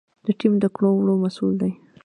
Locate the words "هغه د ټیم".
0.03-0.53